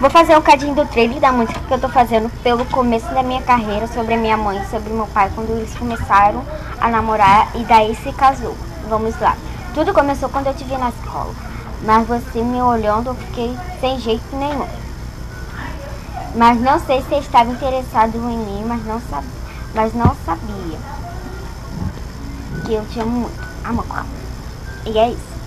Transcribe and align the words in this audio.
Vou 0.00 0.08
fazer 0.08 0.34
um 0.34 0.40
cadinho 0.40 0.74
do 0.74 0.86
trailer 0.86 1.20
da 1.20 1.30
música 1.30 1.60
que 1.60 1.74
eu 1.74 1.78
tô 1.78 1.86
fazendo 1.90 2.30
pelo 2.42 2.64
começo 2.64 3.06
da 3.12 3.22
minha 3.22 3.42
carreira, 3.42 3.86
sobre 3.86 4.14
a 4.14 4.16
minha 4.16 4.34
mãe, 4.34 4.64
sobre 4.70 4.90
meu 4.94 5.06
pai, 5.06 5.30
quando 5.34 5.50
eles 5.50 5.74
começaram 5.74 6.42
a 6.80 6.88
namorar 6.88 7.54
e 7.54 7.64
daí 7.64 7.94
se 7.94 8.10
casou. 8.14 8.56
Vamos 8.88 9.20
lá. 9.20 9.36
Tudo 9.74 9.92
começou 9.92 10.30
quando 10.30 10.46
eu 10.46 10.54
te 10.54 10.64
vi 10.64 10.74
na 10.78 10.88
escola, 10.88 11.34
mas 11.82 12.08
você 12.08 12.40
me 12.40 12.62
olhando 12.62 13.08
eu 13.08 13.14
fiquei 13.14 13.54
sem 13.78 14.00
jeito 14.00 14.24
nenhum. 14.34 14.66
Mas 16.34 16.58
não 16.58 16.80
sei 16.80 17.02
se 17.02 17.16
estava 17.16 17.52
interessado 17.52 18.16
em 18.16 18.38
mim, 18.38 18.64
mas 18.66 18.82
não 18.86 19.02
sabia, 19.02 19.30
mas 19.74 19.92
não 19.92 20.16
sabia 20.24 20.78
que 22.64 22.72
eu 22.72 22.86
te 22.86 23.00
amo 23.00 23.10
muito. 23.10 23.50
Amor. 23.62 24.06
E 24.86 24.98
é 24.98 25.10
isso. 25.10 25.39